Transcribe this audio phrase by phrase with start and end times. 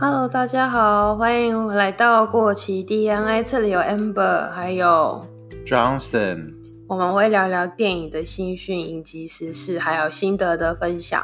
[0.00, 5.26] Hello，大家好，欢迎来到过期 DNA，这里有 Amber，还有
[5.66, 6.54] Johnson，
[6.86, 11.20] 我们会聊聊电影的新讯、影集时事，还有心得的分享。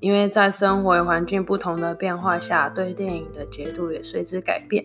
[0.00, 4.84] 因为在生活环境不同的变化下，对电影的解读也随之改变。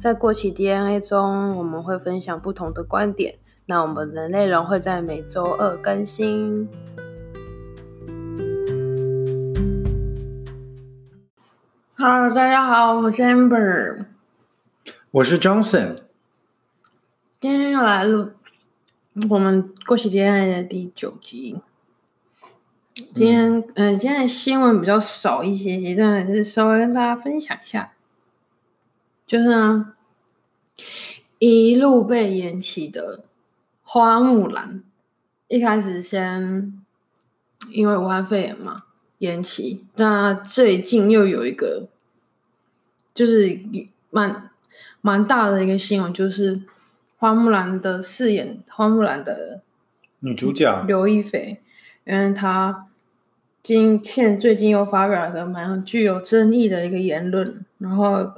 [0.00, 3.36] 在过期 DNA 中，我们会分享不同的观点。
[3.66, 6.68] 那我们的内容会在每周二更新。
[12.04, 14.06] Hello，大家好，我是 Amber，
[15.12, 15.98] 我是 Johnson，
[17.38, 18.32] 今天又来录
[19.30, 21.60] 我们过期恋爱的第九集。
[23.14, 27.92] 今天，嗯、呃，今天的新闻比较少一些些，但还是稍微跟大家分享一下。
[29.24, 29.94] 就是呢，
[31.38, 33.22] 一路被延期的
[33.84, 34.82] 花木兰，
[35.46, 36.82] 一开始先
[37.70, 38.86] 因为武汉肺炎嘛
[39.18, 41.86] 延期，那最近又有一个。
[43.14, 43.60] 就是
[44.10, 44.50] 蛮
[45.02, 46.62] 蛮大的一个新闻，就是
[47.18, 49.60] 花木兰的饰演花木兰的
[50.20, 51.60] 女主角刘亦菲，
[52.04, 52.86] 因为她
[53.62, 58.32] 今现最近又发表了一个蛮具有争议的一个言论，然后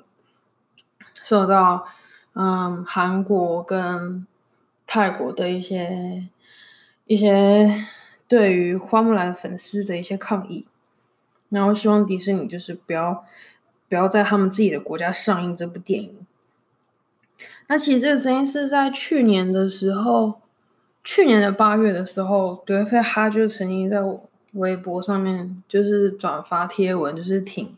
[1.22, 1.86] 受到
[2.32, 4.26] 嗯韩国跟
[4.86, 6.28] 泰国的一些
[7.06, 7.86] 一些
[8.26, 10.66] 对于花木兰粉丝的一些抗议，
[11.50, 13.24] 然后希望迪士尼就是不要。
[13.88, 16.16] 不要在他们自己的国家上映这部电影。
[17.66, 20.42] 那其实这个声音是在去年的时候，
[21.02, 24.00] 去年的八月的时候，刘亦菲她就曾经在
[24.52, 27.74] 微博上面就是转发贴文，就是挺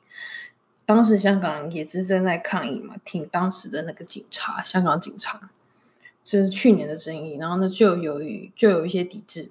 [0.85, 5.51] 当时香港也是正在抗议嘛，挺当时的那个警察，香港警察，
[6.25, 8.21] 这是去年的争议，然后呢就有
[8.55, 9.51] 就有一些抵制。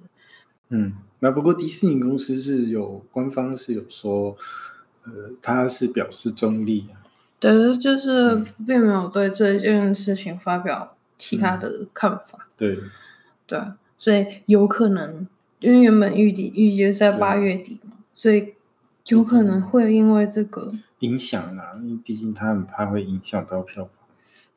[0.70, 4.38] 嗯，那不过迪士尼公司是有官方是有说。
[5.06, 7.02] 呃，他是表示中立啊，
[7.40, 12.40] 对，就是并没有对这件事情发表其他的看法。
[12.40, 12.80] 嗯、对，
[13.46, 13.62] 对，
[13.98, 15.28] 所以有可能，
[15.60, 18.54] 因为原本预计预计是在八月底嘛，所以
[19.08, 23.94] 有可能会因为这个影响啊，因为毕竟他很怕会影响到票房。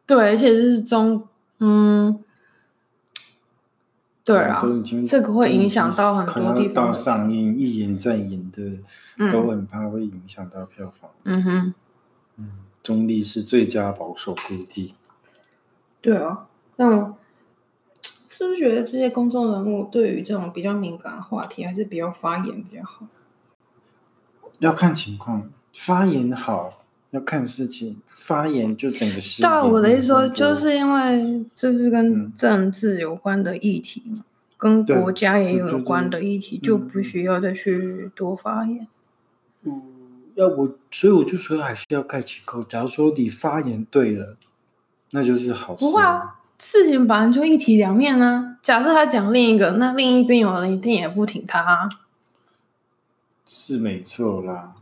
[0.07, 1.29] 对，而且是中，
[1.61, 2.25] 嗯。
[4.29, 4.63] 对啊，
[5.07, 6.89] 这个会影响到很多地方。
[6.89, 8.79] 到上映一演再演的，
[9.17, 11.11] 嗯、都很怕会影响到票房。
[11.23, 11.75] 嗯哼，
[12.37, 12.51] 嗯，
[12.83, 14.95] 中立是最佳保守估计。
[16.03, 16.47] 对啊，
[16.77, 17.17] 那我
[18.29, 23.07] 是不是觉得这些公众人物对于这种比较敏感的话题，还是比较发言比较好？
[24.59, 26.69] 要看情况，发言好
[27.11, 29.43] 要看事情，发言就整个事。
[29.43, 34.25] 对我的意思说，就是因为这是跟政治有关的议题嘛，嗯、
[34.59, 38.87] 跟国家也有有关的议题，就不需要再去多发言。
[39.65, 39.83] 嗯，
[40.35, 42.67] 要我，所以我就说还是要看情况。
[42.69, 44.37] 假如说你发言对了，
[45.13, 45.81] 那就是好事。
[45.81, 48.59] 不会啊，事情本来就一体两面啊。
[48.61, 51.89] 假设他讲另一个，那另一边有人一定也不挺他啊。
[53.47, 54.75] 是没错啦。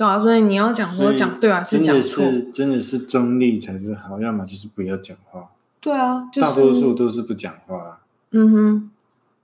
[0.00, 2.24] 对啊，所以你要讲说讲对啊，是讲错，
[2.54, 5.50] 真的是中立才是好，要么就是不要讲话。
[5.78, 8.00] 对啊，就是、大多数都是不讲话。
[8.30, 8.90] 嗯哼，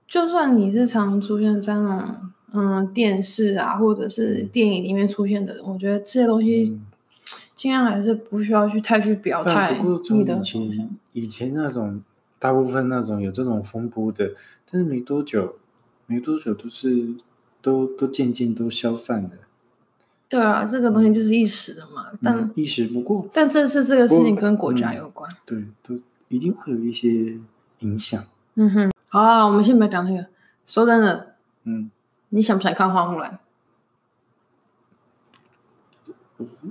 [0.07, 2.15] 就算你是常出现在那种
[2.53, 6.79] 嗯电视啊，或者是电影里面出现的人，我觉得这些东西
[7.53, 9.79] 尽量还是不需要去太去表态。
[10.09, 12.01] 你的以前以前那种
[12.39, 14.31] 大部分那种有这种风波的，
[14.71, 15.57] 但是没多久，
[16.07, 17.13] 没多久都是
[17.61, 19.29] 都都渐渐都消散了。
[20.29, 23.27] 对啊，这个东西就是一时的嘛，嗯、但一时不过。
[23.33, 25.65] 但这次这个事情跟国家有关，嗯、对，
[25.97, 27.37] 都一定会有一些
[27.79, 28.21] 影响。
[28.55, 30.27] 嗯哼，好啊，我们先不要讲那个。
[30.65, 31.89] 说真的，嗯，
[32.29, 33.39] 你想不想看花木兰？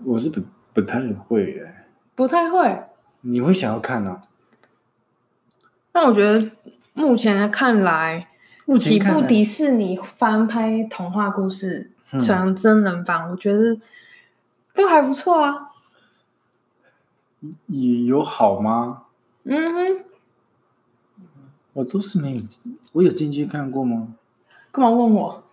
[0.04, 0.42] 我是不
[0.74, 2.84] 不太会诶，不太会。
[3.22, 4.22] 你会想要看呢、啊？
[5.90, 6.50] 但我觉得
[6.92, 8.28] 目前看来，
[8.78, 11.90] 几部迪士尼翻拍童话故事。
[12.20, 13.78] 成真人版，我觉得
[14.72, 15.70] 都还不错啊。
[17.66, 19.02] 也有好吗？
[19.44, 20.04] 嗯哼，
[21.74, 22.42] 我都是没有，
[22.92, 24.14] 我有进去看过吗？
[24.72, 25.44] 干嘛问我？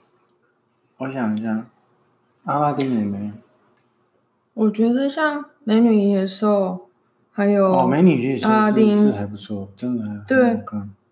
[0.98, 1.66] 我想一下，
[2.46, 3.32] 阿拉丁有没有？
[4.54, 6.48] 我觉得像《美女与野兽》，
[7.32, 10.64] 还有哦，《美女与野兽》阿拉丁是还不错，真的还对，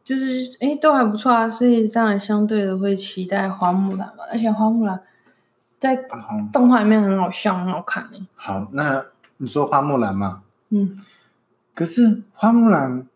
[0.03, 1.49] 就是哎，都还不错啊。
[1.49, 5.01] 所以当然相对的会期待花木兰嘛，而且花木兰。
[5.81, 5.95] 在
[6.53, 8.07] 动画里面很好笑，很好看。
[8.35, 9.03] 好，那
[9.37, 10.43] 你说花木兰嘛？
[10.69, 10.95] 嗯。
[11.73, 13.07] 可是花木兰，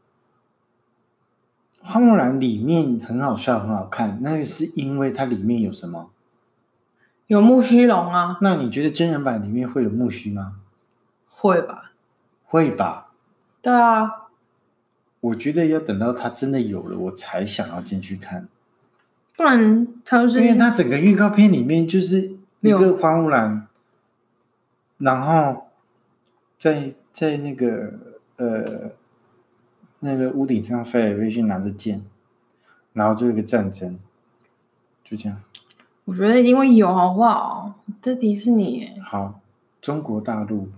[1.83, 4.17] 花木兰里面很好笑，很好看。
[4.23, 6.09] 那个是因为它里面有什么？
[7.27, 8.39] 有木须龙啊。
[8.41, 10.55] 那你觉得真人版里面会有木须吗？
[11.29, 11.91] 会吧。
[12.45, 13.11] 会吧。
[13.61, 14.09] 对啊。
[15.19, 18.47] 我觉得要等到它真的有了，我才想要进去看。
[19.37, 22.34] 不然他就是因为它整个预告片里面就是
[22.69, 23.67] 一个花木兰，
[24.97, 25.67] 然后
[26.57, 27.93] 在在那个
[28.37, 28.91] 呃
[29.99, 32.03] 那个屋顶上飞来飞去，拿着剑，
[32.93, 33.97] 然后就一个战争，
[35.03, 35.41] 就这样。
[36.05, 37.73] 我觉得一定会有，好不好？
[38.01, 38.91] 这迪士尼。
[39.03, 39.39] 好，
[39.81, 40.69] 中国大陆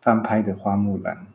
[0.00, 1.26] 翻拍的花木兰。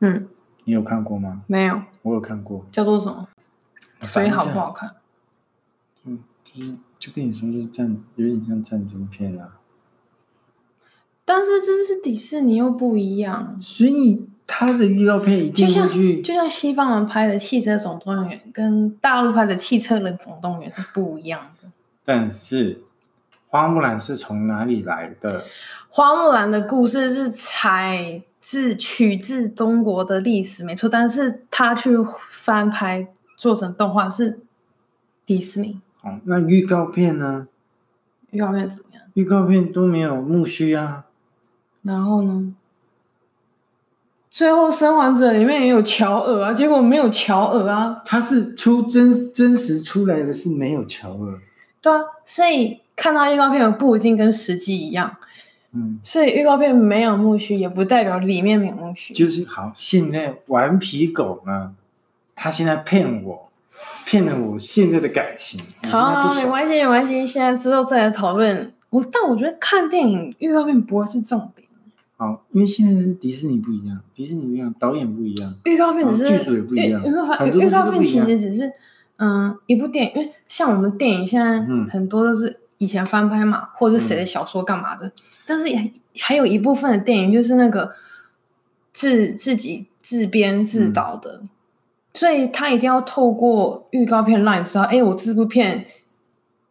[0.00, 0.28] 嗯，
[0.64, 1.42] 你有看过吗？
[1.46, 2.64] 没有，我有看过。
[2.70, 3.26] 叫做什么？
[4.02, 4.94] 所以好不好看？
[6.04, 6.22] 嗯，
[6.54, 9.58] 就是就跟你说，就是战，有点像战争片啊。
[11.24, 21.68] 但是这是迪士尼又不一样，所以他的预告片一定会去，就像西方人拍的《汽车总动员》跟大陆拍的《汽车人总动员》是不一样的。
[22.04, 22.82] 但是
[23.46, 25.44] 花木兰是从哪里来的？
[25.90, 31.96] 花木兰的故事是采自取自中国的历史，没错，但是他去
[32.26, 33.08] 翻拍。
[33.36, 34.40] 做成动画是
[35.24, 35.78] 迪士尼。
[36.08, 37.48] 哦，那预告片呢？
[38.30, 39.02] 预告片怎么样？
[39.14, 41.04] 预告片都没有木须啊。
[41.82, 42.54] 然后呢？
[44.30, 48.02] 最后生还者里面也有乔尔啊，结果没有乔尔啊。
[48.04, 51.38] 他是出真真实出来的是没有乔尔。
[51.80, 55.16] 对啊，所以看到预告片不一定跟实际一样。
[55.72, 59.12] 嗯，所以预告片没有木须，也不代表里面没有木须。
[59.12, 61.74] 就是好，现在顽皮狗呢？
[62.40, 63.47] 他现在骗我，
[64.04, 65.60] 骗了我现在的感情。
[65.90, 67.26] 好，好，没关系，没关系。
[67.26, 68.72] 现在之后再来讨论。
[68.90, 71.68] 我但我觉得看电影预告片不会是重点。
[72.16, 77.02] 好，因为现在是迪士尼不一样，迪士尼不一样，导演不一样，预告片只是剧组也不一样。
[77.54, 78.72] 预告片其实只是
[79.18, 81.60] 嗯，一部电影，因为像我们电影现在
[81.90, 85.06] 很多都是以前翻拍嘛，嗯、或者是谁的小说干嘛的。
[85.06, 85.12] 嗯、
[85.44, 87.90] 但是也还有一部分的电影就是那个
[88.94, 91.42] 自自己自编自导的。
[91.42, 91.48] 嗯
[92.18, 95.86] 所以他一定要透过预告片让你知道，哎，我这部片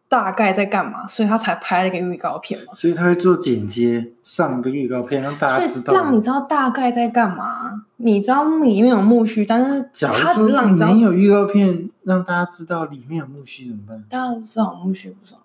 [0.10, 2.74] 大概在干嘛，所以他才拍了一个预告片嘛。
[2.74, 7.86] 所以他会做剪接，上一个预告片让大家知道，让你知道大概在干嘛。
[7.96, 14.04] 你知道里面有木须，但是假如说让你知道没有预告片让大家知道里面有木须怎么办？
[14.10, 15.40] 大家都知道有木须不是吗？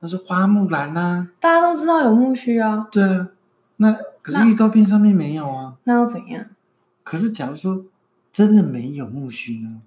[0.00, 2.86] 那是花木兰呐、啊，大家都知道有木须啊。
[2.92, 3.28] 对啊，
[3.78, 5.72] 那可是预告片上面没有啊。
[5.84, 6.44] 那又怎样？
[7.02, 7.82] 可是假如说。
[8.38, 9.82] 真的没有木须呢？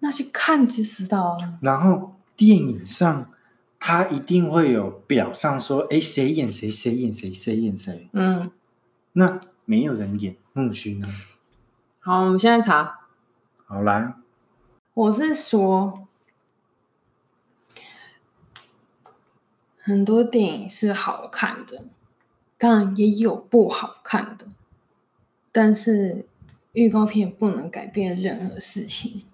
[0.00, 1.58] 那去看就知道了。
[1.62, 3.30] 然后电影上，
[3.80, 8.50] 他一定会有表上说：“哎，谁演谁，谁演谁，谁演谁。”嗯，
[9.14, 11.08] 那没有人演木须呢？
[12.00, 13.06] 好，我们现在查。
[13.64, 14.12] 好，来。
[14.92, 16.06] 我是说，
[19.78, 21.86] 很多电影是好看的，
[22.58, 24.48] 当然也有不好看的。
[25.50, 26.24] 但是
[26.72, 29.24] 预告片不能改变任何事情。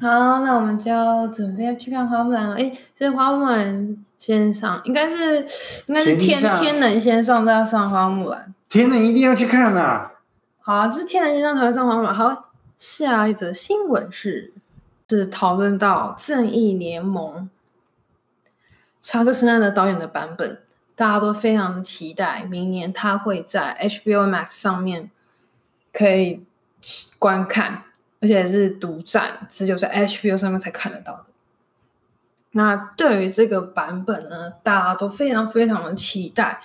[0.00, 2.56] 好，那我们就要准备要去看花木兰了。
[2.56, 5.46] 哎，这花木兰先上，应该是
[5.86, 8.52] 应该是天天能先上，再要上花木兰。
[8.68, 10.12] 天能一定要去看啊！
[10.60, 12.12] 好啊，就是天能先上才会上花木兰。
[12.14, 14.52] 好，下一则新闻是
[15.08, 17.48] 是讨论到《正义联盟》
[19.00, 20.58] 查克·斯奈德导演的版本。
[20.96, 25.10] 大家都非常期待，明年他会在 HBO Max 上面
[25.92, 26.44] 可以
[27.18, 27.82] 观看，
[28.20, 31.24] 而且是独占，只有在 HBO 上面才看得到的。
[32.52, 36.60] 那对于这个版本呢，大家都非常非常的期待。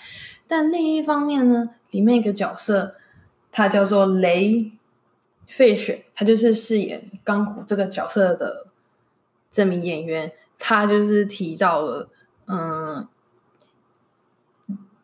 [0.47, 2.95] 但另一方面呢，里面一个角色，
[3.51, 4.71] 他叫做雷
[5.47, 8.67] 费雪，他就是饰演钢虎这个角色的
[9.49, 12.09] 这名演员，他就是提到了，
[12.45, 13.07] 嗯。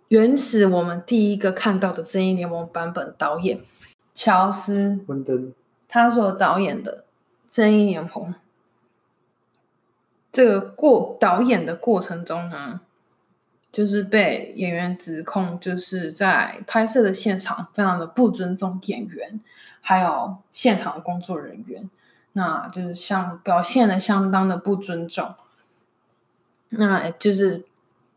[0.10, 3.60] 原始我们第一个看到的正义联盟版本导演
[4.14, 5.52] 乔斯温登，
[5.88, 7.06] 他所导演的
[7.50, 8.36] 正义联盟
[10.32, 12.82] 这个过导演的过程中呢，
[13.72, 19.42] 就是被演员指控，就是在拍摄的现场非常的不尊重演员，
[19.82, 21.90] 还有现场的工作人员，
[22.34, 25.34] 那就是像表现的相当的不尊重，
[26.70, 27.66] 那就是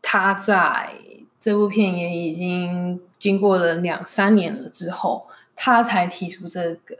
[0.03, 0.93] 他在。
[1.41, 6.97] 这部片也已经经过了两三年了之后，他才提出这个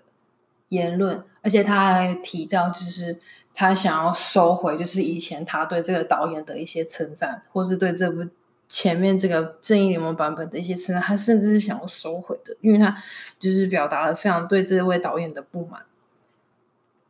[0.69, 3.17] 言论，而且他还提到，就是
[3.53, 8.25] 他想要收回，就是以前他对这个导演的一些称赞，或是对这部
[8.67, 12.95] 前面这个《正义联盟》版本的一些称赞，他甚至是想要收回的，因为他
[13.39, 15.81] 就是表达了非常对这位导演的不满。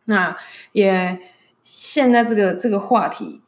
[0.06, 0.36] 那
[0.72, 1.20] 也
[1.64, 3.42] 现在这个这个话题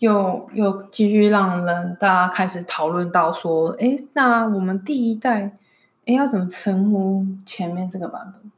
[0.00, 5.56] 又又继续让人大家开始讨论到说，哎，那我们第一代，
[6.06, 8.50] 哎，要怎么称呼前面这个版本？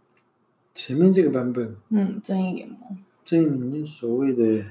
[0.72, 2.78] 前面这个版本，嗯，正义联盟，
[3.24, 4.64] 正义联盟所谓的，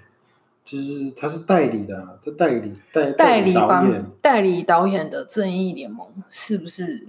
[0.63, 7.07] 就是他是代理的、啊，他代理代代理导演，代理导演的正义联盟是不是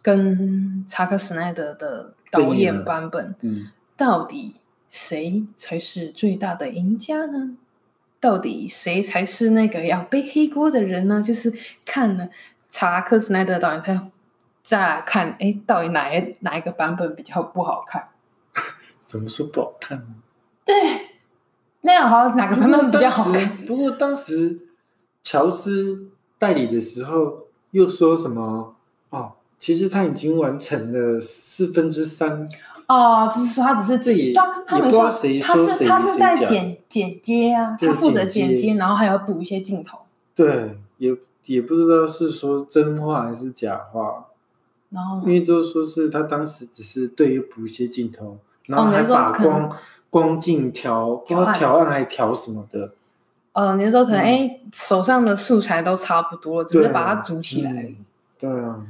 [0.00, 4.54] 跟查克·史奈德的导演版本，嗯，到底
[4.88, 7.56] 谁才是最大的赢家呢？
[8.20, 11.22] 到底谁才是那个要背黑锅的人呢？
[11.22, 11.52] 就是
[11.84, 12.28] 看了
[12.70, 14.00] 查克·斯奈德导演才。
[14.60, 18.10] 再来看，哎，到底哪一哪一个版本比较不好看？
[19.06, 20.16] 怎么说不好看呢？
[20.62, 20.74] 对，
[21.80, 23.64] 那样好，哪个版本比较好看？
[23.64, 24.58] 不过当时
[25.22, 28.76] 乔斯代理的时候又说什么？
[29.08, 32.46] 哦，其实他已经完成了四分之三。
[32.88, 34.32] 哦，就是说他只是自己，
[34.66, 39.98] 他没说，他是他是在剪剪接啊，他负责剪接，然后还要补一些镜头。
[40.34, 41.14] 对，也
[41.44, 44.24] 也不知道是说真话还是假话。
[44.88, 49.76] 然后，因为都说是他当时只是对于补一些镜头，然后还把光、哦、
[50.08, 52.92] 光镜调调调暗还调什么的。
[53.52, 57.92] 呃，你说可能哎、嗯，手上的素材都差不多了，只是把它组起来。
[58.38, 58.80] 对啊。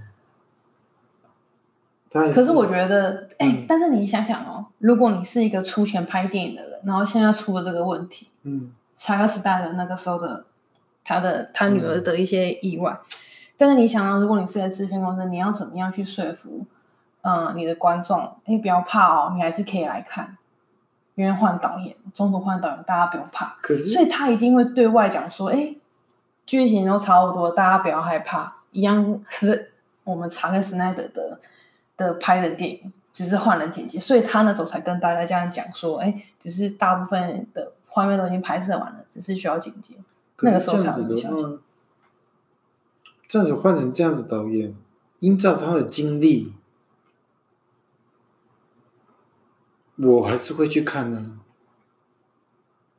[2.11, 10.47] 可是我觉得，哎、嗯，但是你想想哦，如果你是一个出钱拍电影的人，然后现在出了这个问题，嗯，查克时代的那个时候的
[11.05, 12.93] 他的他女儿的一些意外。
[12.93, 13.19] 嗯
[13.61, 16.65] 但是你想到，如果你是个制片公司，你要怎么样去说服，
[17.23, 18.37] 嗯，你的观众？
[18.45, 20.39] 哎，不要怕哦，你还是可以来看。
[21.17, 23.57] 因为换导演，中途换导演，大家不用怕。
[23.61, 25.75] 可是，所以他一定会对外讲说，哎，
[26.47, 29.73] 剧情都差不多，大家不要害怕，一样是
[30.05, 31.41] 我们查克·史奈德的
[31.99, 34.01] 的拍的电影，只是换了剪辑。
[34.01, 39.99] 所以他那时候才跟大家这样讲说，哎，只是大部分的画面都已经拍摄完了，只是需要剪辑。
[40.41, 41.59] 那个时候才会相信。
[43.27, 44.75] 这样子换成这样子导演，
[45.19, 46.55] 依照他的经历，
[49.97, 51.45] 我还是会去看呢、啊。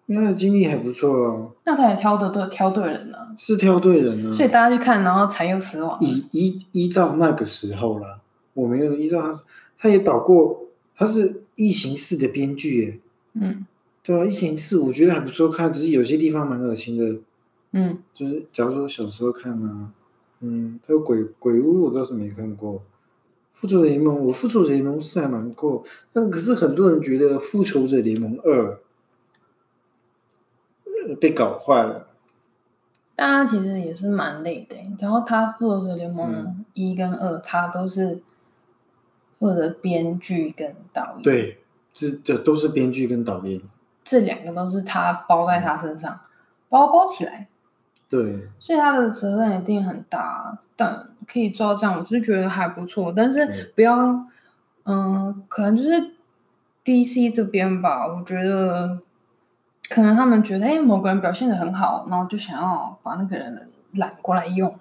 [0.06, 1.50] 因为他的经历还不错啊。
[1.64, 3.34] 那他也挑的对挑对人了。
[3.38, 4.32] 是挑对人啊。
[4.32, 5.98] 所以大家去看，然后才有死亡。
[6.00, 8.20] 依依依照那个时候啦，
[8.62, 9.44] 我没有依照他，
[9.78, 13.00] 他也导过，他是《异形四》的编剧耶。
[13.34, 13.66] 嗯。
[14.04, 17.20] 对啊，《异形四》我觉得还不错看，只是有些地方蛮恶心的。
[17.72, 18.00] 嗯。
[18.14, 19.94] 就是假如说小时候看啊。
[20.42, 22.82] 嗯，还有鬼鬼屋，我倒是没看过。
[23.52, 28.80] 复仇者联盟，我复仇者联盟是还蛮够，但可是很多人觉得复仇者联盟二
[31.20, 32.08] 被搞坏了。
[33.18, 34.78] 大家其实也是蛮累的。
[34.98, 38.22] 然后他复仇者联盟一跟二，他都是
[39.40, 41.24] 负责编剧跟导演。
[41.24, 43.60] 对，这这都是编剧跟导演。
[44.04, 46.20] 这两个都是他包在他身上，
[46.68, 47.48] 包包起来。
[48.10, 53.14] 对，所以他的责任一定很大，但可以做到这样，我是觉得还不错。
[53.16, 54.26] 但是不要，嗯、
[54.86, 56.16] 呃，可能就是
[56.84, 59.00] DC 这边吧，我觉得
[59.90, 64.76] 可能他们觉得，哎，某个人表现的很好，然后就想要把那个人揽过来用。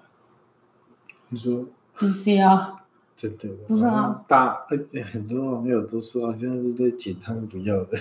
[1.29, 1.65] 你说
[1.99, 2.78] DC 啊？
[3.19, 3.49] 真的？
[3.67, 4.65] 不是啊，大
[5.11, 7.99] 很多网友都说好像是在捡他们不要的。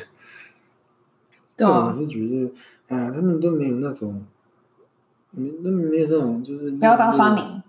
[1.57, 2.53] 对啊，我是觉得，
[2.87, 4.25] 啊，他们都没有那种。
[5.33, 7.63] 你那没有那种，就是不要当酸民，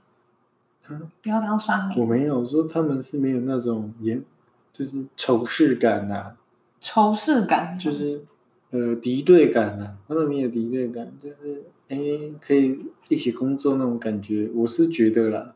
[1.21, 1.97] 不要当酸民。
[1.99, 4.23] 我没有说他们是没有那种严，
[4.71, 6.37] 就是仇视感呐、啊。
[6.79, 8.23] 仇视感就是
[8.69, 11.97] 呃敌对感呐、啊，他们没有敌对感，就是哎
[12.39, 14.49] 可以一起工作那种感觉。
[14.53, 15.55] 我是觉得啦，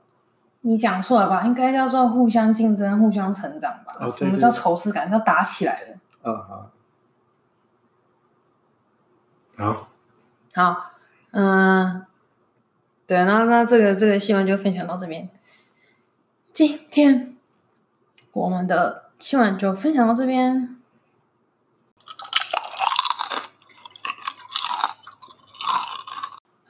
[0.66, 1.44] 你讲错了吧？
[1.46, 3.98] 应该叫做互相竞争、互相成长吧？
[4.00, 5.12] 哦、什么叫仇视感？
[5.12, 5.88] 叫打起来了。
[6.24, 6.70] 嗯、哦、
[9.58, 9.74] 好，
[10.54, 10.92] 好，好。
[11.32, 12.06] 嗯，
[13.06, 15.30] 对，那那这个这个新闻就分享到这边。
[16.54, 17.36] 今天
[18.32, 20.73] 我们的新闻就分享到这边。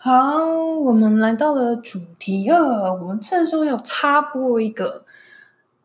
[0.06, 0.36] 好，
[0.82, 5.06] 我们来到了主题二，我们这时候要插播一个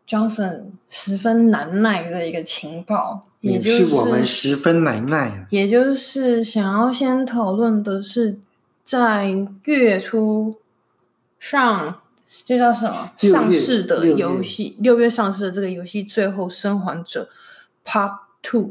[0.09, 8.41] Johnson 十分难耐的一个情报，也就是，我们十分难耐，也就是想要先讨论的是。
[8.83, 10.57] 在月初
[11.39, 12.01] 上，
[12.45, 13.13] 这叫什么？
[13.19, 17.29] 上市的游戏，六月上市的这个游戏《最后生还者
[17.85, 18.63] Part Two》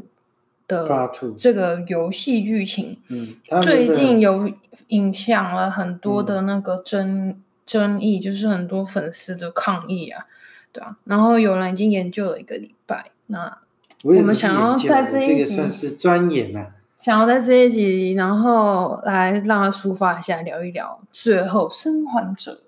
[0.68, 4.48] 的这个游戏剧情，嗯，最近有
[4.88, 10.26] 影响了很多的那个争、嗯、争议，就是很多粉丝的抗议啊，
[10.70, 13.58] 对啊，然后有人已经研究了一个礼拜，那
[14.04, 16.66] 我们想要在这一集这个算是钻研呐、啊，
[16.98, 22.60] 想要在这一集，然后来让他抒发一下，聊一聊最后生还者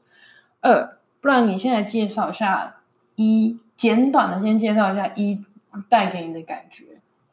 [0.63, 0.97] 二。
[1.21, 2.77] 不然你现在介绍一下
[3.17, 5.45] 一，简短的先介绍一下一
[5.91, 6.85] 带给你的感觉。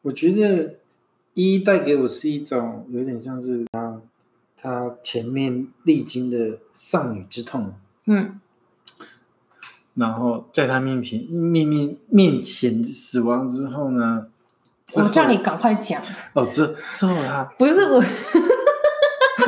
[0.02, 0.76] 我觉得
[1.34, 4.00] 一带给我是一种有点像是他
[4.56, 7.74] 他前面历经的丧女之痛，
[8.06, 8.40] 嗯，
[9.94, 14.28] 然后在他面前面面面前死亡之后呢，
[14.96, 16.00] 我叫你赶快讲
[16.34, 18.02] 哦，之之后他不是我。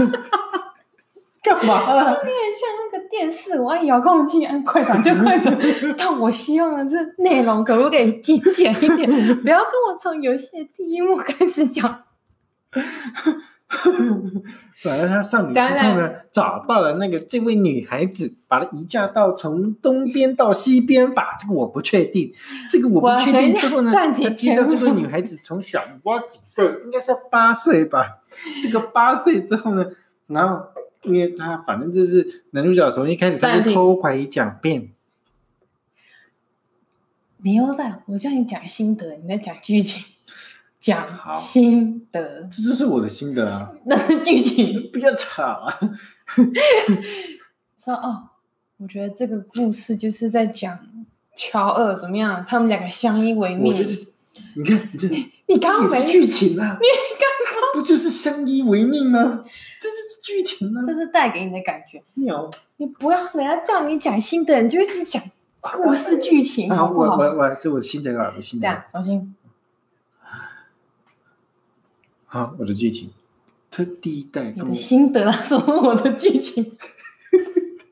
[1.42, 2.12] 干嘛、啊？
[2.14, 5.58] 有点像那个电视，我按遥控器按快转就快转。
[5.98, 9.10] 但我希望的是内容可不可以精简一点？
[9.42, 12.04] 不要跟我从游戏的第一幕开始讲。
[14.82, 21.36] 反正他上女之后呢，找到了那个这位女孩子，把她移嫁到从东边到西边吧。
[21.38, 22.32] 这个我不确定，
[22.70, 23.54] 这个我不确定。
[23.54, 28.20] 之后呢，他接到这个女孩子从小我几岁，应该是八岁吧。
[28.62, 29.84] 这个八岁之后呢，
[30.28, 30.64] 然后。
[31.04, 34.90] 因为他反正就是男主角从一开始他就偷拐讲遍，
[37.38, 40.04] 你又在我叫你讲心得，你在讲剧情，
[40.78, 41.06] 讲
[41.38, 43.72] 心得，这就是我的心得啊。
[43.86, 45.80] 那是剧情， 不要吵啊。
[47.82, 48.28] 说哦，
[48.76, 50.78] 我觉得这个故事就是在讲
[51.34, 53.74] 乔二怎么样，他们两个相依为命。
[54.54, 55.08] 你看，你这
[55.46, 56.76] 你刚刚没剧情啊？
[56.78, 56.86] 你
[57.18, 59.44] 刚刚不就是相依为命吗？
[59.80, 59.94] 这是。
[60.22, 60.82] 剧情呢？
[60.86, 62.02] 这是带给你的感觉。
[62.14, 65.22] 有你不要人家叫你讲心得，你就一直讲
[65.60, 67.16] 故事剧情，好不好？
[67.16, 68.68] 我我我，这我的心得啊，我的心得。
[68.68, 69.34] 对，重新。
[72.26, 73.10] 好，我的剧情。
[73.70, 74.50] 他第一代。
[74.50, 75.88] 你的心得啊，什么？
[75.88, 76.76] 我的剧情。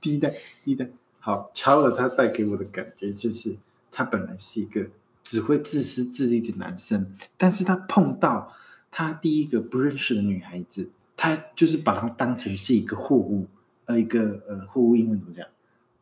[0.00, 0.88] 第一代，第一代。
[1.20, 3.56] 好，乔尔他带给我的感觉就是，
[3.90, 4.86] 他本来是一个
[5.22, 8.52] 只会自私自利的男生，但是他碰到。
[8.96, 13.48] 他第一个不认识的女孩子，他就是把她当成是一个货物，
[13.86, 15.44] 呃，一个呃货物英文怎么讲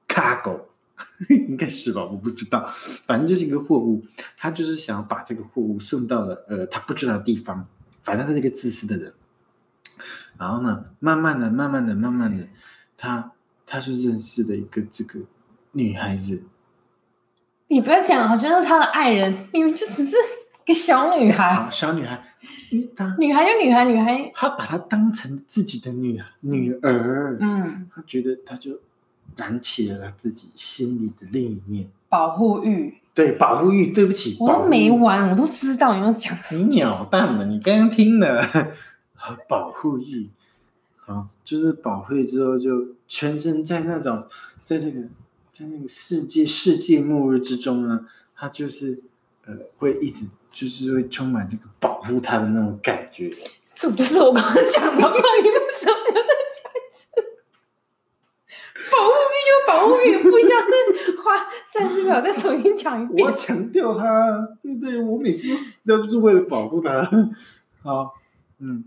[0.07, 0.61] ？cargo，
[1.49, 2.05] 应该是吧？
[2.05, 2.67] 我不知道，
[3.07, 4.05] 反正就是一个货物。
[4.37, 7.67] 他就是想要把这个货物送到了呃他不知道的地方。
[8.03, 9.15] 反正他是一个自私的人。
[10.37, 12.47] 然后呢，慢慢的、慢慢的、慢慢的，
[12.99, 13.33] 他
[13.65, 15.21] 他就认识了一个这个
[15.71, 16.43] 女孩子。
[17.69, 20.15] 你不要讲，好像是他的爱人，明明就只是
[20.67, 22.23] 个小女孩，小女孩。
[23.19, 28.81] 女孩就女孩，女孩，她把她当成自己的女女儿，嗯，她觉得她就
[29.37, 38.43] 燃起了她自己心里的另一面，保护欲，对，保护欲，对不起，我都没完，我都知道你要讲什么，你鸟蛋了，你刚刚听了，
[39.47, 40.31] 保护欲，
[40.97, 44.25] 好，就是保护之后就全身在那种，
[44.65, 45.03] 在这个
[45.51, 49.03] 在那个世界世界末日之中呢，他就是
[49.45, 50.27] 呃会一直。
[50.53, 53.35] 就是会充满这个保护他的那种感觉，
[53.75, 55.13] 这不就是我刚刚讲的吗？
[55.43, 57.09] 你为什么要再讲一次？
[58.91, 60.67] 保护欲就保护欲，不需要再
[61.23, 63.27] 花三十秒再重新讲一遍。
[63.27, 65.01] 我强调他，对不对？
[65.01, 67.09] 我每次都死掉就是为了保护他。
[67.83, 68.15] 好，
[68.59, 68.85] 嗯，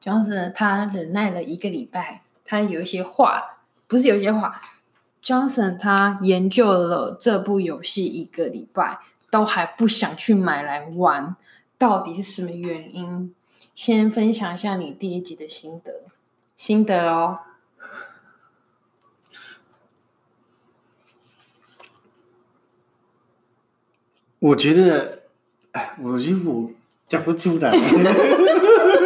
[0.00, 4.60] 就是他忍耐了一个礼拜，他有一些话，不是有一些话。
[5.22, 9.00] Johnson 他研究了这部游戏一个礼拜。
[9.36, 11.36] 都还不想去买来玩，
[11.76, 13.34] 到底是什么原因？
[13.74, 16.04] 先分享一下你第一集的心得，
[16.56, 17.40] 心得哦。
[24.38, 25.24] 我觉得，
[25.72, 26.70] 哎，我觉得我
[27.06, 27.70] 讲不出来。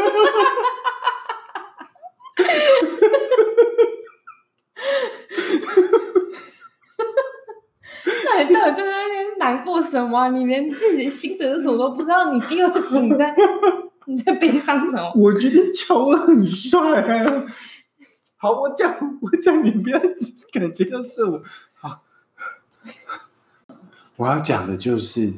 [9.61, 10.29] 难过什么？
[10.31, 12.33] 你连自己的心得是什么都不知道？
[12.33, 13.35] 你第二集你在
[14.07, 15.13] 你在悲伤什么？
[15.15, 17.47] 我觉得乔恩很帅啊。
[18.37, 21.43] 好，我讲我讲，你不要只感觉到是我。
[21.75, 22.03] 好，
[24.17, 25.35] 我要讲的就是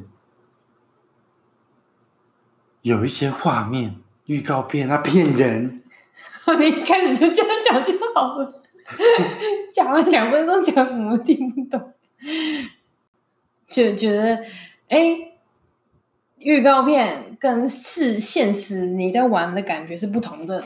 [2.81, 5.81] 有一些画面预告片，它骗人。
[6.59, 8.63] 你一开始就这样讲就好了，
[9.73, 11.93] 讲了两分钟，讲什么听不懂。
[13.73, 14.43] 就觉得，
[14.89, 14.99] 哎，
[16.37, 20.63] 预告片跟是现实你在玩的感觉是不同的。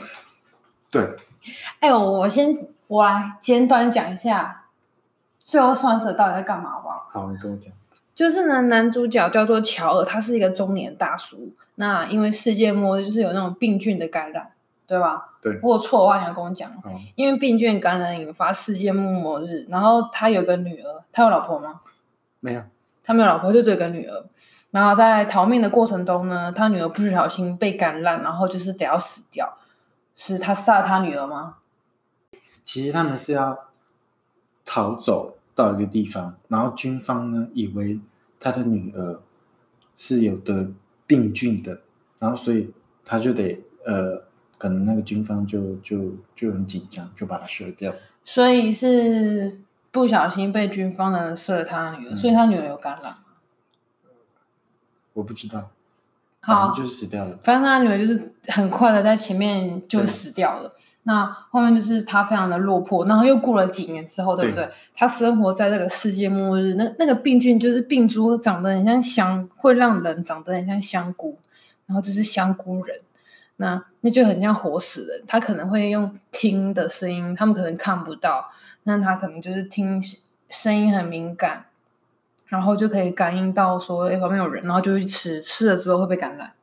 [0.90, 1.16] 对。
[1.80, 4.66] 哎呦，我先我来简短讲一下，
[5.38, 7.06] 最后生还者到底在干嘛吧。
[7.10, 7.72] 好，你跟我讲。
[8.14, 11.54] 就是呢，男主角叫做乔尔，他是一个中年大叔。
[11.76, 14.50] 那因为世界末日就是有那种病菌的感染，
[14.86, 15.36] 对吧？
[15.40, 15.54] 对。
[15.54, 16.70] 如果错的话，你要跟我讲。
[16.84, 17.00] 嗯。
[17.14, 21.80] 因为病菌感染引发世界末日，然后他有个女儿，他有老婆吗？
[22.40, 22.62] 没有。
[23.08, 24.26] 他没有老婆，就只有一个女儿。
[24.70, 29.56] 然后在逃命的过程中呢，他女儿不小心被感染，然后就是得要死掉。
[30.14, 31.56] 是他杀了他女儿吗？
[32.62, 33.70] 其实他们是要
[34.66, 37.98] 逃走到一个地方，然后军方呢以为
[38.38, 39.22] 他的女儿
[39.96, 40.70] 是有得
[41.06, 41.80] 病菌的，
[42.18, 42.70] 然后所以
[43.06, 44.22] 他就得呃，
[44.58, 47.90] 可能那个军方就就就很紧张，就把他射掉。
[48.22, 53.14] 所以是不小心被军方的人射了他女儿，嗯，所以他女儿有感染。
[55.14, 55.70] 我不知道，
[56.40, 57.38] 好，就是死掉了。
[57.42, 60.72] 反正他女儿就是很快的在前面就死掉了。
[61.04, 64.66] 那后面就是他非常的落魄，然后又过了几年之后，对不对？
[64.66, 71.38] 对，他生活在这个世界末日，那那个病菌就是病株，长得很像香，会让人长得很像香菇，
[71.86, 73.00] 然后就是香菇人。
[73.56, 78.52] 那那就很像活死人，他可能会用听的声音，他们可能看不到，
[78.88, 80.02] 那他可能就是听
[80.48, 81.66] 声音很敏感。
[82.46, 86.54] 然后就可以感应到说，哎，旁边有人，然后就去吃，吃了之后会被感染。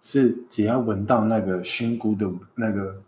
[0.00, 3.02] 是只要闻到那个熏菇的那个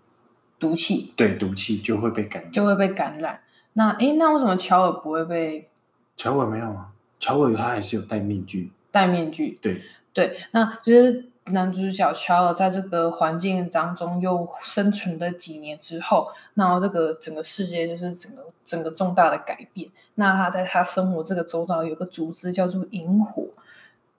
[0.59, 3.41] 毒气，对，毒气就会被感染，就会被感染。
[3.75, 5.71] 那哎，那为什么乔尔不会被？
[6.17, 9.81] 乔尔没有啊，乔尔他还是有戴面具，戴面具，对
[10.13, 11.31] 对，那就是。
[11.47, 19.91] 男主角乔尔在这个环境当中又生存了几年之后，然后这个整个世界就是整个整个重大的改变。
[20.15, 23.49] 那他在他生活这个周遭有个组织叫做萤火，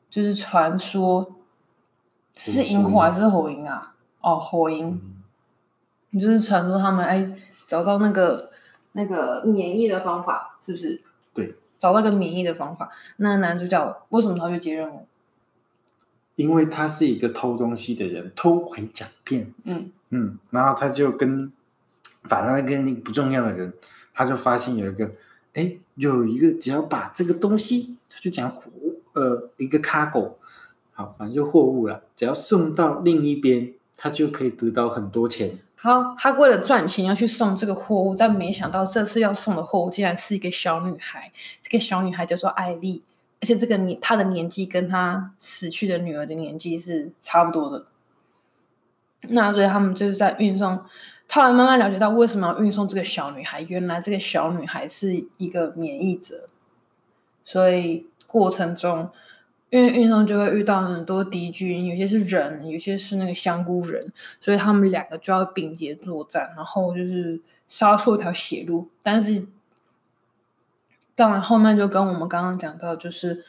[0.09, 1.35] 就是传说
[2.35, 3.95] 是萤火还是火萤啊？
[4.21, 5.01] 哦，火萤，
[6.11, 7.35] 你就是传说他们哎
[7.65, 8.51] 找到那个
[8.91, 11.01] 那个免疫的方法，是不是？
[11.33, 12.91] 对，找到个免疫的方法。
[13.17, 15.07] 那男主角为什么他去接任务？
[16.35, 19.53] 因为他是一个偷东西的人，偷回奖片。
[19.63, 21.51] 嗯嗯，然后他就跟
[22.23, 23.73] 反正跟那个不重要的人，
[24.13, 25.11] 他就发现有一个，
[25.53, 28.53] 哎，有一个只要把这个东西，他就讲
[29.13, 30.33] 呃一个 cargo，
[30.93, 35.57] 好，反正就货物了，只要送到另一边，他就可以得到很多钱。
[35.77, 41.31] 好，他为了赚钱要去送这个货物，但没想到这次要送的货物竟然是一个小女孩。
[41.61, 43.03] 这个小女孩叫做艾丽。
[43.41, 47.85] 而且这个年，他的年纪跟他死去的女儿的年纪是差不多的。
[49.27, 50.77] 那所以他们就是在运送，
[51.29, 53.61] 后来慢慢了解到为什么要运送这个小女孩。
[53.63, 56.47] 原来这个小女孩是一个免疫者，
[57.43, 59.09] 所以过程中
[59.69, 69.45] 因为运送就会遇到很多敌军，有些是人，有些是那个香菇人，所以他们两个就要并肩作战，然后就是杀出一条血路，但是。
[71.15, 73.45] 当然，后面就跟我们刚刚讲到，就是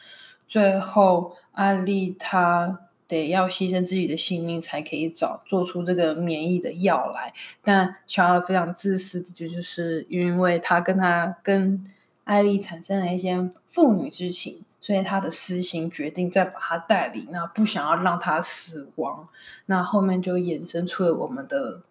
[0.47, 7.33] 最后艾丽她得要牺牲自己的性命才可以找做出这个免疫的药来。
[7.61, 11.85] 但乔尔非常自私的，就就是因为他跟他跟
[12.23, 19.27] 艾丽产生了一些父女之情，所以他的私心决定再把他带离，那不想要让他死亡。
[19.65, 21.77] 那后面就衍生出了我们的《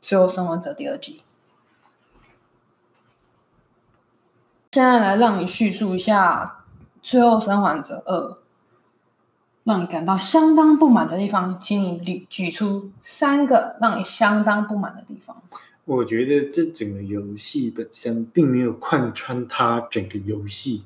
[0.00, 1.22] 最后生还者》第二集。
[4.72, 6.62] 现在来让你叙述一下
[7.02, 8.30] 《最后生还者二》，
[9.64, 15.36] 让你感到相当不满的地方，请你举举出三个让你相当不满的地方。
[15.84, 20.84] 我觉得这整个游戏本身并没有贯穿它整个游戏。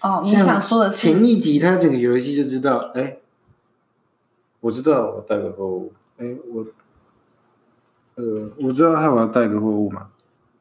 [0.00, 3.18] 哦，你想说的是前一集它整个游戏就知道，哎，
[4.58, 6.66] 我知道我带个货物，哎，我，
[8.16, 10.08] 呃，我知道他我要带个货物嘛，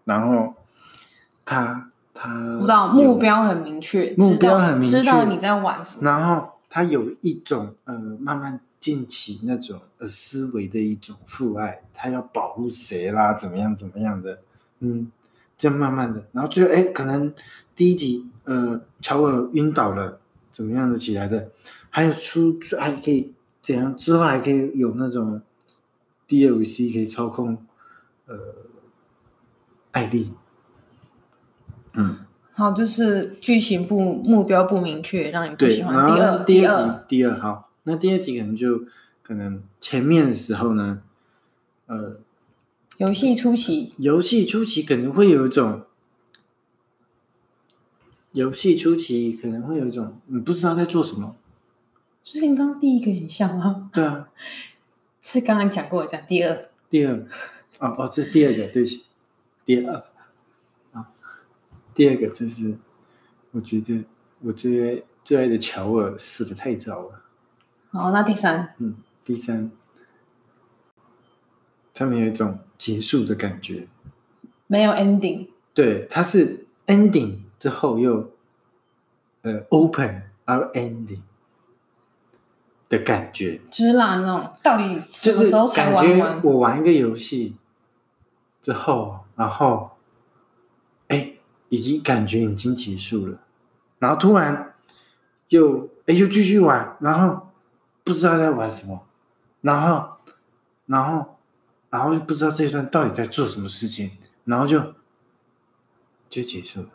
[0.04, 0.54] 然后。
[1.46, 6.04] 他他不知道目标很明确，目标很明确，知道你在玩什么。
[6.04, 14.40] 然后他有一种呃慢慢建起那种呃思维的一种父爱，他要保护谁啦，怎么样怎么样的，
[14.80, 15.12] 嗯，
[15.58, 17.34] 这样慢慢的，然后最后哎，可能
[17.76, 20.20] 第一集呃乔尔晕倒了，
[20.52, 21.50] 怎么样的起来的，
[21.90, 25.42] 还有出还可以怎样，之后还可以有那种
[26.28, 27.58] DLC 可以操控
[28.26, 28.36] 呃
[29.92, 30.34] 艾丽。
[31.98, 32.18] 嗯，
[32.52, 36.06] 好，就是剧情不目标不明确，让你不喜欢。
[36.08, 37.40] 第二，第二集，第二。
[37.40, 38.84] 好，那第二集可能就
[39.24, 41.02] 可能前面的时候呢，
[41.88, 42.18] 呃，
[42.98, 45.84] 游戏初期，游戏初期可能会有一种，
[48.34, 51.36] 游戏初期可能会有一种，你不知道在做什么，
[52.24, 53.90] 就跟刚刚第一个很像啊。
[53.94, 54.28] 对啊，
[55.22, 57.14] 是刚刚讲过讲第二，第二，
[57.80, 59.04] 哦哦，这是第二个，对不起，
[59.66, 60.04] 第二。
[61.96, 62.78] 第二个就是，
[63.52, 64.04] 我觉得
[64.42, 67.22] 我最爱最爱的乔尔死的太早了。
[67.92, 69.72] 哦，那第三，嗯，第三，
[71.94, 73.88] 他们有一种结束的感觉，
[74.68, 75.48] 没有 ending。
[75.74, 78.30] 对，它是 ending，之后又
[79.44, 81.22] 呃 open or ending
[82.90, 86.06] 的感觉，就是让那种到底什么时候才玩完？
[86.06, 87.56] 就是感觉我玩一个游戏
[88.62, 89.95] 之后，然后哎，
[91.76, 93.38] 已经感觉已经结束了，
[94.00, 94.74] 然后突然
[95.50, 97.50] 又哎又继续玩，然后
[98.06, 99.06] 不知道在玩什么，
[99.60, 100.10] 然后
[100.86, 101.38] 然后
[101.90, 104.12] 然后又不知道这一段到底在做什么事情，
[104.46, 104.94] 然后就
[106.30, 106.88] 就结束了。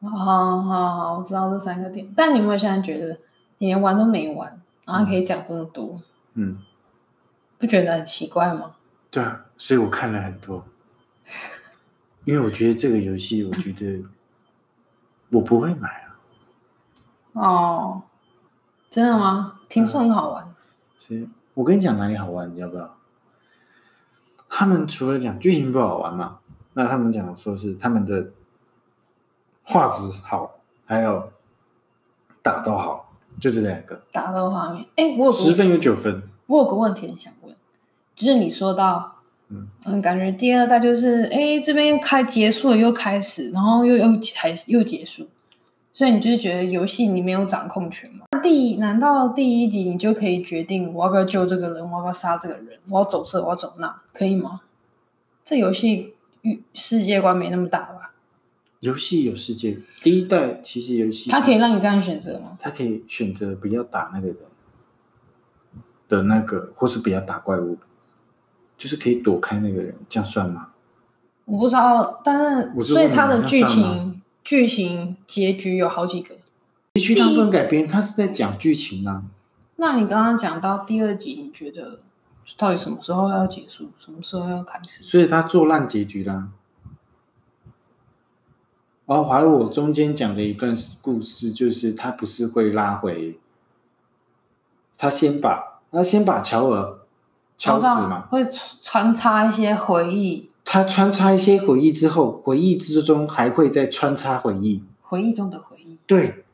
[0.00, 3.18] 好好好，我知道这三个点，但你有没有现在觉得
[3.58, 4.60] 你连玩都没玩？
[4.84, 5.98] 然后可以讲这么多，
[6.34, 6.58] 嗯，
[7.56, 8.74] 不觉得很奇怪吗？
[9.10, 10.66] 对啊，所以我看了很多，
[12.24, 14.04] 因为我觉得这个游戏，我觉得
[15.30, 16.18] 我不会买啊。
[17.32, 18.02] 哦，
[18.90, 19.60] 真的吗？
[19.68, 20.54] 听说很好玩。
[20.96, 22.96] 是，我跟你讲哪里好玩，你要不要？
[24.48, 26.38] 他们除了讲剧情不好玩嘛，
[26.74, 28.30] 那他们讲说是他们的
[29.62, 31.32] 画质好，还有
[32.42, 33.08] 打斗好。
[33.40, 36.22] 就这两个打斗画面，哎，我有十分有九分。
[36.46, 37.56] 我有个问题很想问，
[38.14, 39.21] 就是你说到，
[39.52, 45.28] 嗯嗯，感觉第二代就是，哎，这边又开结束了又开始，然后又又开又结束，
[45.92, 48.26] 所以你就是觉得游戏你没有掌控权吗？
[48.42, 54.62] 第难道第一集你就可以决定我要不要救这个人，我要不要杀这个人，我要走这，我要走那，可以吗？
[55.44, 56.14] 这游戏
[56.72, 58.14] 世界观没那么大吧？
[58.80, 62.56] 游戏有世界，第一代其实游戏，它可以让你这样选择吗？
[62.58, 64.36] 它可以选择不要打那个人
[66.08, 67.78] 的那个，或是不要打怪物，
[68.82, 70.70] 就是可以躲开那个人，这样算吗？
[71.44, 76.34] 我不知道，但是所以他的剧情剧情结局有好几个。
[76.94, 79.22] 结局当中改编，他是在讲剧情啊。
[79.76, 82.00] 那你刚刚讲到第二集，你觉得
[82.58, 85.04] 到底什么时候要结束，什么时候要开始？
[85.04, 86.48] 所以他做烂结局啦。
[89.06, 93.38] 然后还有我中间讲的一段故事，就是他不是会拉回，
[94.98, 96.98] 他先把他先把乔尔
[97.62, 98.44] 敲死嘛，会
[98.80, 100.50] 穿插一些回忆。
[100.64, 105.98] 他穿插一些回忆之后，回忆之中还会再穿插回忆，回忆中的回忆。
[106.06, 106.44] 对，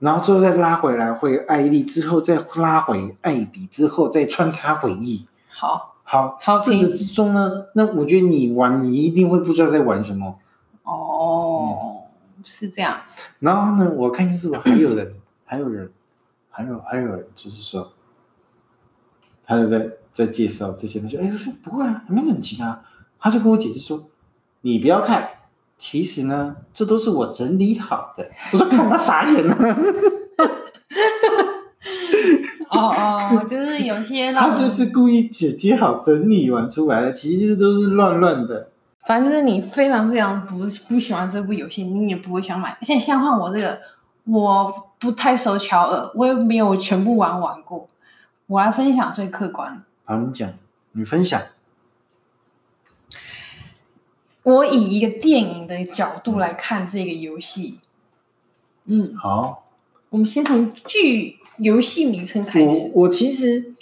[0.00, 5.26] 然后最后再拉回来，回艾丽之后再拉回艾比之后再穿插回忆。
[5.48, 10.38] 好，好，好，自始至终呢，那我觉得你玩，你一定会不知道在玩什么。
[10.82, 11.78] 哦。
[11.80, 11.94] 嗯
[12.44, 13.00] 是这样，
[13.40, 13.90] 然后呢？
[13.96, 15.12] 我看就是还有人，
[15.44, 15.90] 还有人，
[16.48, 17.90] 还有还有人，就是说，
[19.44, 21.16] 他就在在介绍这些东西。
[21.16, 22.80] 哎，我说不会啊，没整齐他。
[23.20, 24.04] 他就跟我解释说
[24.62, 25.28] ：“你不要看，
[25.76, 29.56] 其实呢，这都是我整理好的。”我说：“看他傻眼了。”
[32.70, 38.68] 哦哦，就是有些 他就是故意剪接好整理完出来的，其实都是乱乱的。
[39.06, 42.76] 反正就是你非常非常不不喜欢这部游戏，你也不会想买。
[42.82, 43.80] 现在像换我这个，
[44.24, 47.88] 我不太熟乔尔，我也没有全部玩玩过。
[48.46, 49.82] 我来分享最客观。
[50.08, 50.50] 好，你讲，
[50.92, 51.38] 你分享。
[54.42, 57.80] 我以一个电影的角度来看这个游戏。
[58.86, 59.66] 嗯，好。
[60.08, 62.90] 我们先从剧游戏名称开始。
[62.94, 63.74] 我，我其实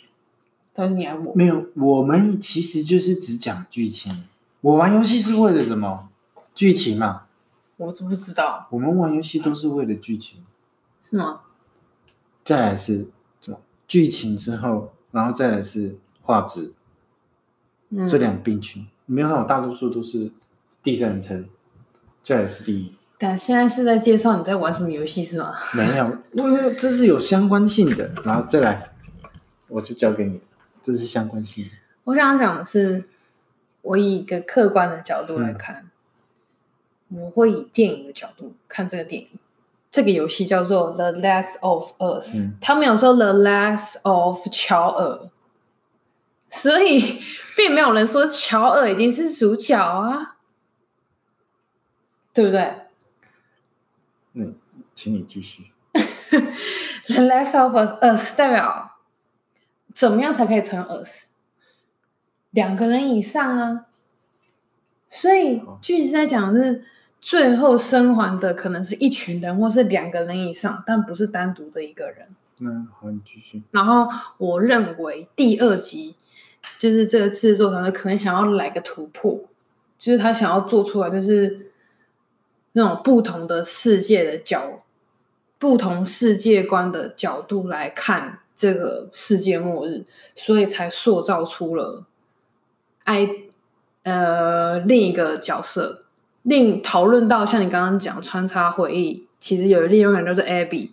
[0.74, 4.26] 都是你来我没有，我们其实就是只讲剧情。
[4.62, 6.08] 我玩游戏是为了什么？
[6.56, 7.26] 剧情嘛。
[7.76, 8.66] 我知不知道？
[8.72, 10.42] 我们玩游戏都是为了剧情，
[11.00, 11.42] 是吗？
[12.42, 13.06] 再来是
[13.40, 13.60] 什么？
[13.86, 16.74] 剧情之后，然后再来是画质，
[17.90, 18.86] 嗯、这两并行。
[19.06, 20.30] 没有那种大多数都是
[20.82, 21.48] 第三人称，
[22.22, 22.92] 这也是第一。
[23.16, 25.54] 但现在是在介绍你在玩什么游戏是吗？
[25.72, 28.10] 没有，因为这是有相关性的。
[28.24, 28.90] 然后再来，
[29.68, 30.40] 我就交给你，
[30.82, 31.64] 这是相关性。
[32.04, 33.04] 我想讲的是。
[33.82, 35.88] 我以一个客观的角度来看，
[37.10, 39.28] 嗯、我会以电影的角度看这个电影。
[39.92, 45.14] 这个游戏叫做《The Last of Us》，嗯，他没有说《The Last of 乔尔》，
[46.48, 47.20] 所以
[47.56, 50.36] 并没有人说乔尔一定是主角啊，
[52.32, 52.74] 对不对？
[54.34, 54.54] 嗯，
[54.94, 55.72] 请你继续。
[57.06, 58.98] 《The Last of Us》代表
[59.94, 61.26] 怎么样才可以成 Us？
[62.50, 63.86] 两个人以上啊，
[65.08, 66.84] 所以句子在讲的是
[67.20, 72.28] 最后生还的可能是一群人，或是两个人以上，但不是单独的一个人。
[72.60, 73.62] 嗯，好，你继续。
[73.70, 76.16] 然后我认为第二集
[76.78, 79.40] 就是这个制作团队可能想要来个突破，
[79.98, 81.70] 就是他想要做出来就是
[82.72, 84.82] 那种不同的世界的角，
[85.58, 92.04] 不同世界观的角度来看这个世界末日，所以才塑造出了。
[93.04, 93.28] 爱，
[94.02, 96.02] 呃，另一个角色，
[96.42, 100.90] 另讨论到像你刚刚讲穿插回忆，其实有另一个人叫做 Abby，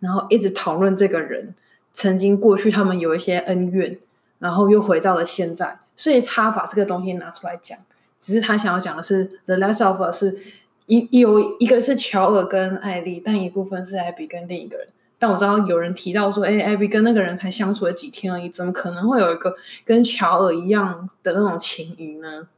[0.00, 1.54] 然后一直讨论这个人
[1.92, 3.98] 曾经过去他们有一些恩怨，
[4.38, 7.78] 然后又回到了现在，所以他把这个东西拿出来讲。
[8.18, 10.38] 只是他想要讲的是《The Last of Us》是
[10.86, 14.88] 一有一个是乔尔跟艾莉，但一部分是艾比跟另一个人。
[15.18, 22.48] 但我知道有人提到说，哎艾比跟那个人才相处了几天而已，怎么可能会有一个跟乔尔一样的那种情谊呢？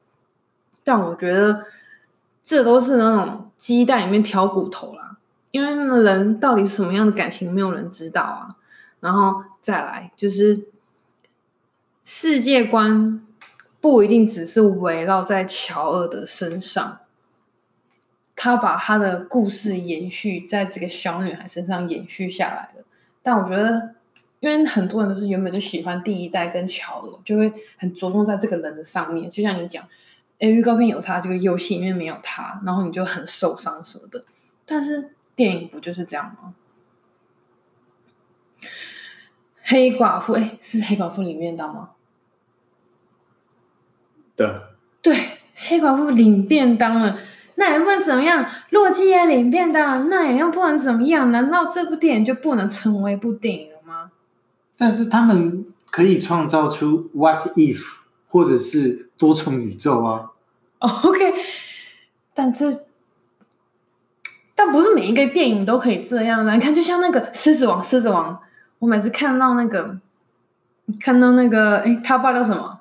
[0.85, 1.64] 但我觉得
[2.45, 5.19] 这都是那种鸡蛋里面挑骨头啦，
[5.51, 8.57] 因为人到底是什么样的感情，没有人知道啊。
[9.01, 10.67] 然后再来就是
[12.11, 13.23] 世界观
[13.83, 17.01] 不一定只是围绕在乔尔的身上。
[18.35, 22.87] 他把他的故事延续在这个小女孩身上延续下来了，
[23.23, 23.94] 但我觉得，
[24.40, 29.29] 因为很多人都是原本就喜欢第一代跟乔尔，就会很着重在这个人的上面。
[29.29, 29.87] 就像你讲，
[30.38, 34.25] 诶，预告片有他，这个游戏里面没有他，然后你就很受伤什么的。
[34.64, 36.55] 但是电影不就是这样吗？
[39.62, 41.90] 黑寡妇，诶，是黑寡妇里面的吗？
[44.38, 44.48] 对，
[45.03, 45.16] 对，
[45.57, 47.18] 黑寡妇领便当了。
[47.57, 51.33] 那也不能怎么样，洛基也领便当，那也又不能怎么样？
[51.33, 54.12] 难道这部电影就不能成为一部电影了吗？
[54.77, 57.96] 但是他们可以创造出 What if，
[58.29, 60.31] 或者是多重宇宙啊。
[60.79, 61.35] OK，
[62.33, 62.72] 但这，
[64.55, 66.55] 但不是每一个电影都可以这样的。
[66.55, 68.33] 你看，就像那个《狮子王》，《狮子王》，
[68.79, 69.98] 我每次看到那个，
[71.01, 72.78] 看到那个，哎，他爸叫什么？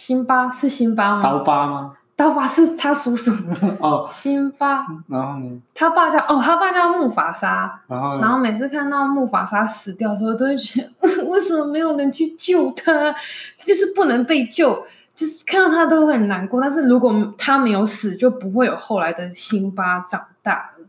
[0.00, 1.22] 辛巴是辛巴吗？
[1.22, 1.94] 刀疤吗？
[2.16, 3.30] 刀疤是他叔叔
[3.80, 4.86] 哦，辛巴。
[5.08, 5.60] 然后呢？
[5.74, 7.82] 他爸叫哦，他爸叫木法沙。
[7.86, 13.12] 然后呢，然后每次看到木法沙死掉的时候，都会觉得 为什么没有人去救他？
[13.12, 16.62] 他就是不能被救，就是看到他都会很难过。
[16.62, 20.86] 但是如果他没有死，就不会有后来的辛巴长大了。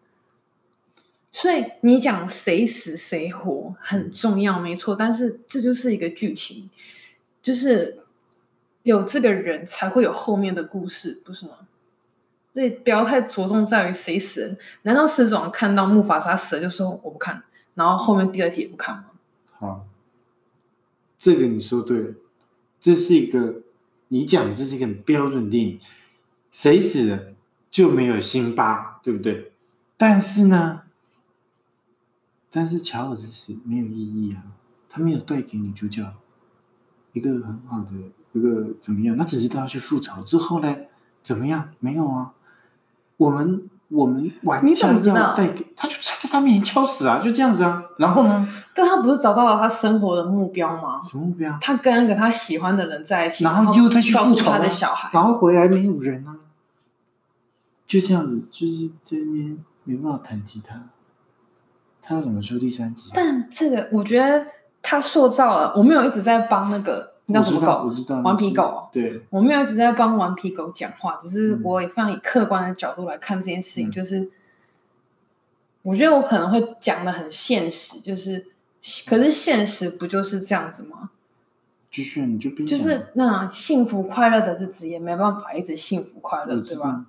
[1.29, 4.95] 所以你讲谁死谁活很重要，没错。
[4.95, 6.69] 但是这就是一个剧情，
[7.41, 7.97] 就是。
[8.83, 11.53] 有这个人才会有后面的故事，不是吗？
[12.53, 14.57] 所以不要太着重在于谁死人。
[14.81, 17.43] 难道狮子王看到木法沙死了就说我不看，
[17.75, 19.05] 然后后面第二集也不看吗？
[19.51, 19.87] 好，
[21.17, 22.13] 这个你说对了，
[22.79, 23.61] 这是一个
[24.09, 25.79] 你讲的，这是一个很标准电影，
[26.51, 27.33] 谁死了
[27.69, 29.53] 就没有辛巴，对不对？
[29.95, 30.81] 但是呢，
[32.49, 34.43] 但是乔尔的死没有意义啊，
[34.89, 36.13] 他没有带给女主角
[37.13, 37.91] 一个很好的。
[38.33, 39.15] 这个怎么样？
[39.17, 40.75] 那只是他要去复仇之后呢？
[41.21, 41.69] 怎么样？
[41.79, 42.31] 没有啊。
[43.17, 47.83] 我们我们玩家要带给他，就在他面前敲死啊，就这样子啊。
[47.99, 48.47] 然后呢？
[48.73, 50.99] 但他不是找到了他生活的目标吗？
[51.03, 51.55] 什么目标？
[51.61, 56.35] 他跟一个他喜欢的人在一起，然后又再去复仇他的小孩，然后回来没有人啊。
[57.85, 60.81] 就这样子，就是这边没办法弹吉他。
[62.01, 63.11] 他要怎么出第三集？
[63.13, 64.47] 但这个我觉得
[64.81, 67.10] 他塑造了，我没有一直在帮那个。
[67.27, 67.85] 你知道什么狗？
[67.85, 68.89] 我知道，顽皮狗。
[68.91, 73.87] 对，我没有一直在帮顽皮狗讲话，只是我也非常以客观的角度来看这件事情。
[73.87, 74.29] 嗯、就是，
[75.83, 78.47] 我觉得我可能会讲的很现实，就是，
[79.05, 81.11] 可是现实不就是这样子吗？
[81.89, 87.05] 继续，你就就是那幸福快乐的日子也没办法一直幸福快乐，对吧？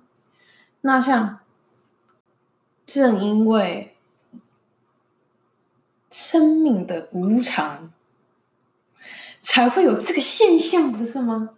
[0.81, 1.39] 那像，
[2.85, 3.95] 正因为
[6.09, 7.91] 生命的无常。
[9.43, 11.51] 才会有这个现象，不是吗？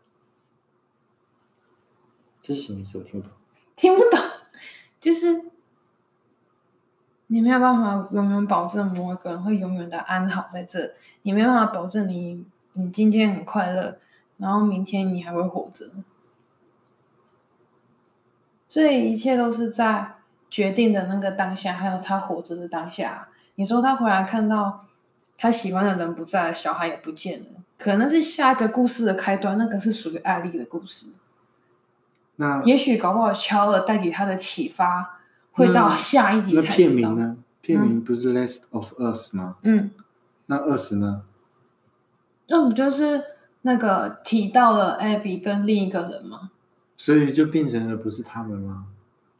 [2.42, 2.98] 这是什么意思？
[2.98, 3.38] 我听不懂。
[3.76, 4.20] 听不懂，
[5.00, 5.52] 就是
[7.28, 14.00] 你没有办法永远保证某一个人会永远的安好在这，你没有办法保证你你今天很快乐，
[14.38, 15.92] 然后明天你还会活着。
[18.68, 20.16] 所以一切都是在
[20.50, 23.30] 决定的那个当下，还有他活着的当下。
[23.56, 24.86] 你说他回来看到
[25.38, 27.48] 他喜欢的人不在，小孩也不见了。
[27.78, 31.08] 可能是下一个故事的开端，那个是属于艾丽的故事。
[32.38, 35.20] 那也许搞不好乔尔带给他的启发，
[35.52, 36.72] 会到下一集才知道。
[36.72, 37.38] 那片名呢？
[37.62, 39.56] 片名不是《Last of Us》吗？
[39.64, 39.92] 嗯。
[40.48, 41.24] 那二十呢？
[42.48, 43.24] 那不就是
[43.64, 46.52] 那个提到了艾比跟另一个人吗？
[46.98, 48.86] 所以就变成了不是他们吗？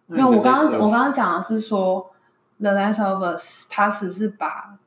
[0.08, 2.12] 没有，我刚刚我刚刚讲的是说，
[2.64, 4.78] 《The Last of Us》他只是把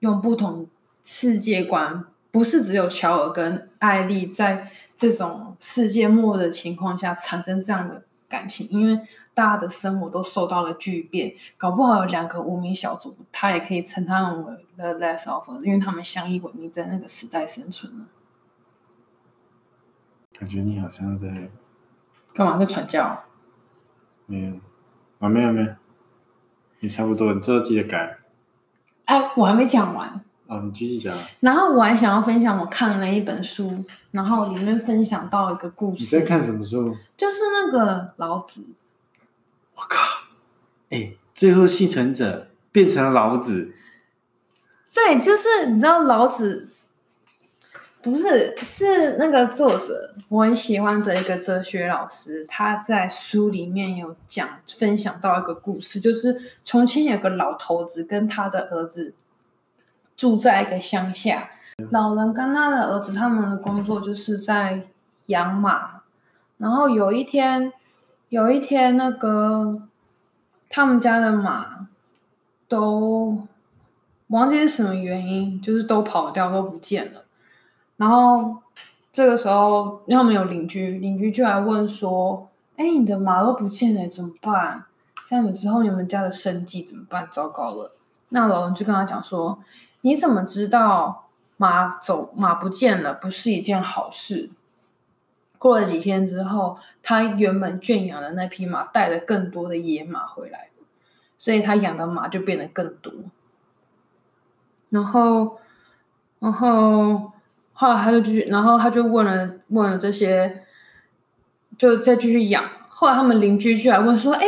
[0.00, 0.68] 用不同
[1.02, 2.04] 世界观。
[2.34, 9.00] 不是只有乔尔跟艾莉在这种世界末日的情况下产生这样的感情，因为
[9.34, 18.06] 大家的生活都受到了巨变，搞不好有两个无名小卒，他也可以称他们为 The Last of Us，因为他们相依为命，在那个时代生存了。
[20.36, 21.28] 感觉你好像在
[22.32, 23.22] 干嘛在传教？
[24.26, 24.54] 没有
[25.20, 25.68] 啊，没有没有，
[26.80, 28.18] 你差不多，你之后记得改。
[29.04, 30.20] 哎，我还没讲完。
[30.54, 31.16] 哦，你继续讲。
[31.40, 36.02] 然后我还想要分享我看了一本书，然后里面分享到一个故事。
[36.02, 36.96] 你在看什么书？
[37.16, 38.62] 就是那个老子。
[39.74, 39.98] 我靠！
[40.90, 43.74] 哎，最后幸存者变成了老子。
[44.94, 46.68] 对，就是你知道老子，
[48.00, 54.48] 不是是那个作者，我很喜欢的一个哲学老师，他在书里面有讲
[54.78, 59.12] 分享到一个故事，就是从前有个老头子跟他的儿子
[60.16, 61.50] 住在一个乡下，
[61.90, 64.86] 老人跟他的儿子他们的工作就是在
[65.26, 66.02] 养马，
[66.58, 67.72] 然后有一天，
[68.28, 69.82] 有一天那个
[70.68, 71.88] 他们家的马
[72.68, 73.46] 都。
[74.28, 77.24] 忘记是什么原因，就是都跑掉，都不见了。
[77.98, 78.56] 然后
[79.12, 84.86] 这个时候，他们有邻居，邻居就来问说：“哎，你的马都不见了，怎么办？
[85.28, 87.28] 这样子之后，你们家的生计怎么办？
[87.30, 87.92] 糟糕了！”
[88.30, 89.58] 那老人就跟他讲说
[90.04, 94.50] ：“你怎么知道马走马不见了不是一件好事？”
[95.56, 100.68] 过了几天之后，他原本圈养的那匹马带了更多的野马回来，
[101.38, 103.10] 所以他养的马就变得更多。
[104.90, 105.56] 然后，
[106.38, 107.32] 然后
[107.72, 110.64] 后来他就继续，然后他就问了问了这些，
[111.78, 112.62] 就再继续养。
[112.90, 114.46] 后来他们邻居就来问说：“哎，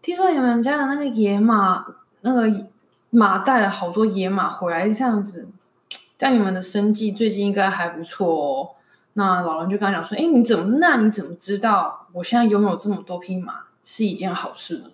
[0.00, 1.84] 听说你们家的那个野马，
[2.22, 2.48] 那个
[3.16, 5.48] 马带了好多野马回来，这样子，
[6.18, 8.70] 在你们的生计最近应该还不错哦。”
[9.14, 10.78] 那老人就跟他讲说：“哎，你怎么？
[10.78, 14.90] 那你怎么知道我现在拥有这么多匹马是一件好事呢？”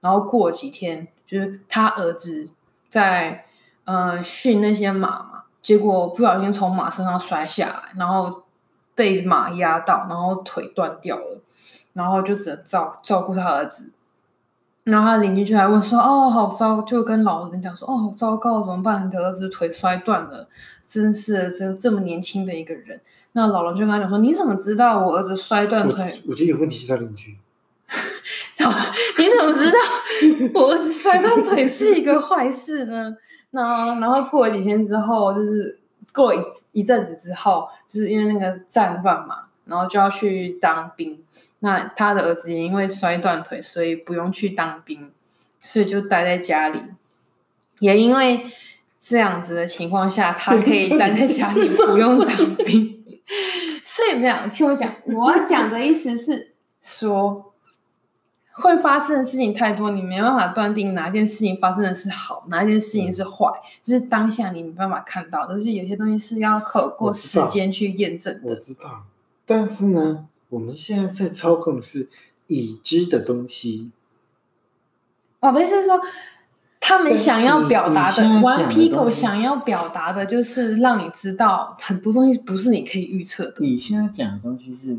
[0.00, 2.48] 然后过几天，就是他儿子
[2.88, 3.46] 在。
[3.84, 8.44] 呃，训那些马嘛，结果不小心从马身上摔下来，然后
[8.94, 11.40] 被马压到，然后腿断掉了，
[11.94, 13.90] 然后就只能照照顾他儿子。
[14.90, 19.06] 然后他邻居就来问说：“哦，好糟！”就跟老人讲说：“哦，好糟糕，怎么办？
[19.06, 20.48] 你的儿子腿摔断了，
[20.86, 23.00] 真是真这么年轻的一个人。”
[23.32, 27.36] 那老人就跟他讲说：“你怎么知道我儿子摔断腿？”我，我觉得有问题是他邻居。
[29.18, 29.78] 你怎么知道
[30.54, 33.16] 我儿子摔断腿是一个坏事呢？
[33.50, 35.78] 然后，然后过了几天之后，就是
[36.12, 36.38] 过一
[36.72, 41.18] 一阵子之后，就是因为那个战乱嘛，然后就要去当兵。
[41.60, 45.10] 那他的儿子也因为摔断腿，所以不用去当兵，
[45.60, 46.82] 所以就待在家里。
[47.78, 48.46] 也因为
[48.98, 53.02] 这样子的情况下，他可以待在家里不用当兵。
[53.84, 56.52] 所以没有，听我讲，我要讲的意思是
[56.82, 57.46] 说。
[58.52, 65.46] 会发生的事情太多，你没办法断定哪件事情发生的是好，哪件事情是坏，嗯、就是当下你没办法看到。
[65.48, 68.50] 但是有些东西是要透过时间去验证的。
[68.50, 69.04] 我知道，
[69.46, 72.08] 但是呢，我们现在在操控的是
[72.46, 73.90] 已知的东西。
[75.40, 75.98] 我的意思是说，
[76.78, 83.54] 他们想要表达的，顽皮狗想要表达的就是让你知道很多东西不是你可以预测的。
[83.60, 84.98] 你现在讲的东西是。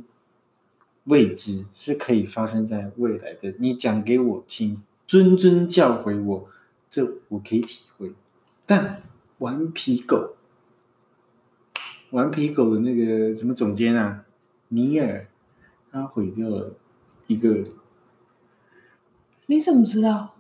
[1.05, 6.47] 未知是可以发生在未来的，你讲给我听，谆谆教诲我，
[6.91, 8.13] 这我可以体会。
[8.67, 9.01] 但
[9.39, 10.35] 顽皮狗，
[12.11, 14.25] 顽皮狗的那个什么总监啊，
[14.67, 15.27] 尼尔，
[15.91, 16.73] 他毁掉了
[17.27, 17.63] 一个。
[19.47, 20.35] 你怎么知道？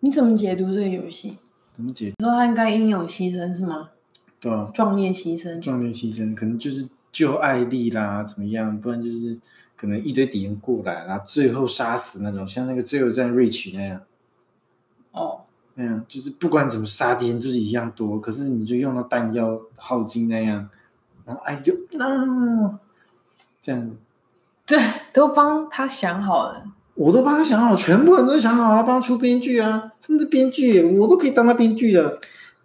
[0.00, 1.38] 你怎么解读这个游戏？
[1.72, 2.14] 怎么解读？
[2.18, 3.90] 你说他应该英勇牺牲是吗？
[4.40, 8.80] 对啊，壮烈牺牲，壮烈牺牲，可能就是救艾丽啦，怎么样？
[8.80, 9.38] 不然就是。
[9.76, 14.00] 可能一堆敌人过来，然后最后杀死那种，像那个最后战 Reach 那样。
[15.10, 15.42] 哦，
[15.74, 18.18] 那样就是不管怎么杀敌人，就是一样多。
[18.18, 20.70] 可是你就用到弹药耗尽那样，
[21.26, 22.78] 然后哎就啊，
[23.60, 23.96] 这样。
[24.66, 24.78] 对，
[25.12, 26.64] 都帮他想好了。
[26.94, 32.18] 我都帮他想好，全部人都想好了，帮他出编剧啊，他们是编剧，我都可以当他编剧的。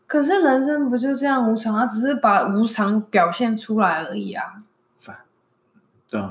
[0.08, 1.76] 可是人生不就这样无常？
[1.76, 4.44] 他只是把无常表现出来而已啊。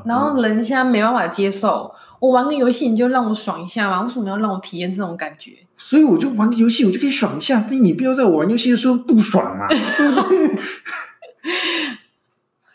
[0.04, 4.02] 然后人家没办法接受，我玩个游戏你就让我爽一下嘛？
[4.02, 5.52] 为什么要让我体验这种感觉？
[5.76, 7.64] 所以我就玩个游戏，我就可以爽一下。
[7.68, 9.68] 但你不要在我玩游戏的时候不爽啊！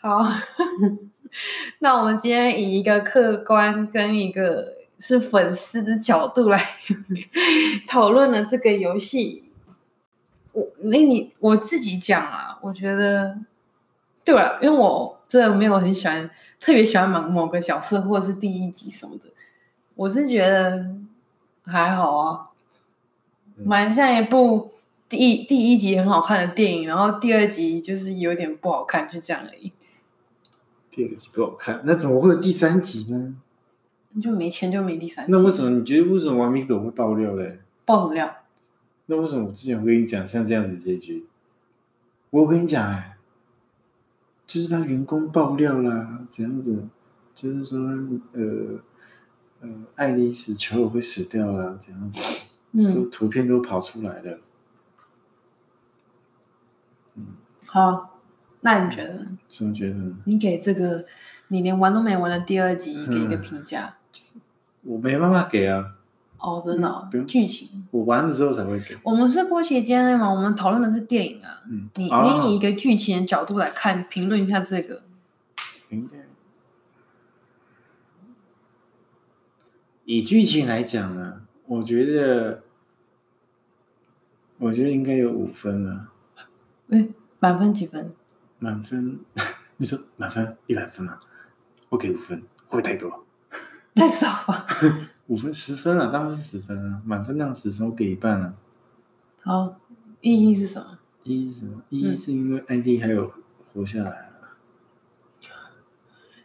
[0.00, 0.22] 好，
[1.80, 6.60] 那我们今天以一个客观跟一个是粉丝的角度来
[7.86, 9.44] 讨论了这个游戏。
[10.52, 13.38] 我那你我自己讲啊，我觉得
[14.24, 16.30] 对了，因为我真的没有很喜欢。
[16.60, 19.24] 特别喜欢某某个角色，或者是第一集什么的，
[19.96, 20.86] 我是觉得
[21.66, 22.48] 还好啊，
[23.62, 24.72] 蛮像一部
[25.06, 29.72] 第一第一集很好看的电影，然后第二集就是有点不好看，就这样而已。
[30.94, 33.34] 第二集不好看，那怎么会有第三集呢？
[34.10, 35.32] 你就没钱就没第三集。
[35.32, 37.58] 那为什么你觉得为什么玩米狗会爆料嘞？
[37.84, 38.32] 爆什么料？
[39.06, 41.26] 那为什么我之前会跟你讲像这样子结局？
[42.30, 43.16] 我跟你讲哎，
[44.46, 46.88] 就是他员工爆料啦，怎样子？
[47.34, 47.76] 就是说
[48.32, 48.78] 呃
[49.62, 52.44] 呃，爱丽丝乔尔会死掉啦，怎样子？
[52.70, 54.38] 嗯，就图片都跑出来了。
[57.16, 57.26] 嗯，
[57.66, 58.13] 好，
[58.64, 59.26] 那你觉得？
[59.50, 59.96] 什么觉得？
[60.24, 61.04] 你给这个
[61.48, 63.96] 你连玩都没玩的第二集给一个评价？
[64.82, 65.94] 我没办法给啊。
[66.38, 68.96] 哦，真的、哦，剧情我玩的时候才会给。
[69.02, 71.60] 我们是播期间嘛，我们讨论的是电影啊。
[71.70, 75.02] 嗯，你、啊、你以一个剧情的角度来看，评论一下这个。
[75.88, 76.16] 评价。
[80.06, 82.62] 以剧情来讲呢，我觉得，
[84.58, 86.08] 我觉得应该有五分了。
[86.90, 87.08] 哎，
[87.38, 88.12] 满分几分？
[88.64, 89.20] 满分，
[89.76, 91.20] 你说满分一百分吗？
[91.90, 93.26] 我给五分，会不会太多？
[93.94, 94.66] 太少吧。
[95.28, 98.54] 五分十分啊，当然是十分啊，满分那样十分，我给一半啊。
[99.42, 99.78] 好，
[100.22, 100.98] 意义是什么？
[101.24, 101.82] 意义是什么？
[101.90, 103.30] 意义是因为艾莉还有
[103.72, 104.56] 活下来了。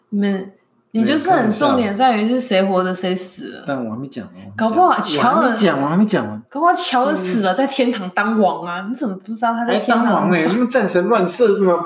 [0.09, 0.58] 你们。
[0.91, 4.51] 你就是很重点在于是谁活着谁死了，但我还没讲哦。
[4.57, 6.41] 搞不好乔尔讲，我还没讲完。
[6.49, 8.85] 搞不好乔尔死了，在天堂当王啊！
[8.89, 10.35] 你怎么不知道他在天堂当王呢？
[10.35, 11.83] 什么战神乱射是吗？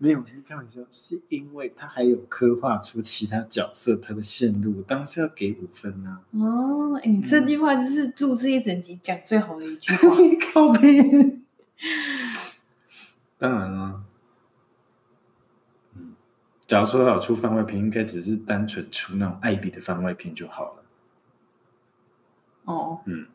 [0.00, 6.18] 没有，开玩笑，是因为他还有刻画出其他角色他的线路，当时要给五分啊。
[6.32, 10.16] 哦，你这句话就是录制一整集讲最好的一句话。
[10.52, 11.42] 靠边。
[13.38, 14.00] 当然了。
[16.68, 20.82] 假如说要出番外篇，应该只是单纯出那种艾比的番外篇就好了。
[22.66, 23.26] 哦，嗯，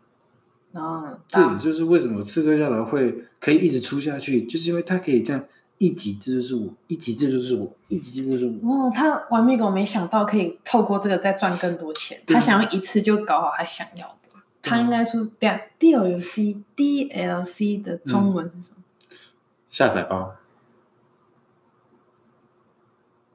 [0.72, 5.44] 然后这也就是为什么刺客教条会可以一直出下去，就是因为它可以这样
[5.80, 8.72] 一集这就是我，一集这就是我，一集这就是我。
[8.72, 14.40] 哦，他完美狗没想到可以透过这个再赚更多钱，他想要一次就搞好他想要的。
[14.62, 18.84] 他应该说，对啊，DLC DLC 的中文是什么？
[19.68, 20.36] 下载包。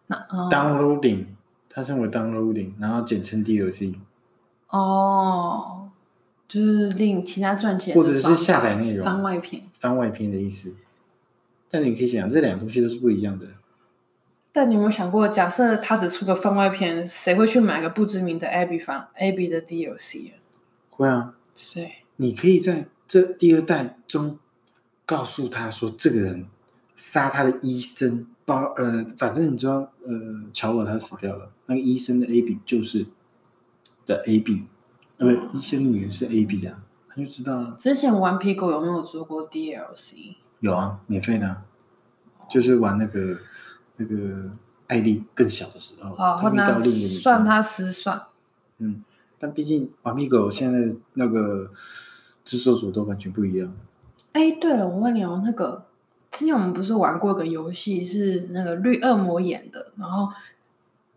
[0.09, 1.27] 哦、downloading，
[1.69, 3.95] 它称为 downloading，然后简称 DLC。
[4.69, 5.91] 哦，
[6.49, 10.75] 就是令其他赚钱，或者是下载内容番外篇，番外篇的意思。
[11.71, 13.47] 但你可以想，这两个东西都是不一样的。
[14.51, 20.35] 但你有没有想过，假设他只出个番外篇，谁会去买个不知名的 Abby 番 Abby 的 DLC 啊？
[20.91, 21.93] 会啊，谁？
[22.17, 24.39] 你可以在这第二代中
[25.05, 26.47] 告诉他说，这个人
[26.97, 28.27] 杀他的医生。
[28.49, 29.75] 把呃，反正你知道，
[30.07, 33.07] 呃，乔尔他死掉了，那个医生的 A B 就是
[34.07, 34.65] 的 A B，
[35.19, 37.77] 对，医生的女人是 A B 啊，他就知道了。
[37.79, 40.37] 之前顽皮狗有没有做过 D L C？
[40.61, 41.63] 有啊，免费的，啊，
[42.49, 43.37] 就是玩那个
[43.99, 44.51] 那个
[44.87, 48.23] 艾丽更小的时候，哦，他遇到另一个女生，算他失算。
[48.79, 49.05] 嗯，
[49.39, 51.71] 但毕竟顽皮狗现在那个
[52.47, 53.77] 制作组都完全不一样。
[54.33, 55.85] 哎，对了，我问你哦，那个。
[56.39, 60.33] 之前我们不是玩过一个游戏，是那个绿恶魔演的，然后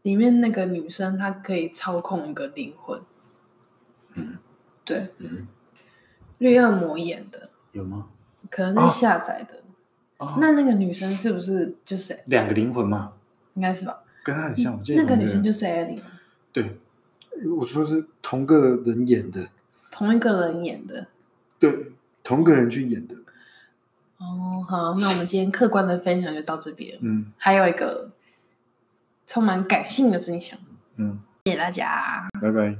[0.01, 2.99] 里面那个女生她可以操控一个灵魂。
[4.15, 4.39] 嗯，
[4.83, 5.45] 对，嗯，
[6.39, 8.07] 绿恶魔演的有吗？
[8.49, 9.61] 可能是下载的。
[10.17, 13.13] 哦，那那个女生是不是就是两个灵魂吗？
[13.53, 14.81] 应该是吧，跟她很像。
[14.95, 16.01] 那个女生就是艾琳。
[16.51, 16.79] 对，
[17.59, 19.49] 我说是同个人演的，
[19.91, 21.05] 同一个人演的，
[21.59, 21.91] 对，
[22.23, 23.15] 同个人去演的。
[24.21, 26.95] 哦，好，那我们今天客观的分享就到这边。
[27.01, 28.11] 嗯，还有一个
[29.25, 30.57] 充满感性的分享。
[30.97, 32.75] 嗯，谢谢大家，拜拜。